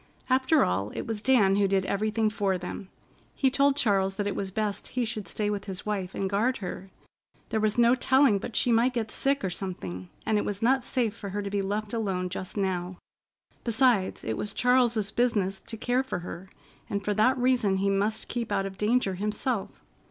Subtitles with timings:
[0.31, 2.89] After all, it was Dan who did everything for them.
[3.35, 6.57] He told Charles that it was best he should stay with his wife and guard
[6.57, 6.89] her.
[7.49, 10.83] There was no telling but she might get sick or something, and it was not
[10.83, 12.97] safe for her to be left alone just now.
[13.63, 16.49] Besides, it was Charles's business to care for her,
[16.89, 19.85] and for that reason he must keep out of danger himself.